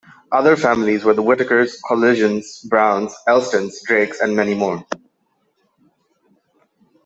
Other 0.31 0.55
families 0.55 1.03
were 1.03 1.13
the 1.13 1.21
Whitakers, 1.21 1.75
Collisions, 1.87 2.61
Browns, 2.63 3.13
Elstons, 3.27 3.83
Drakes 3.83 4.19
and 4.19 4.35
many 4.35 4.55
more. 4.55 4.83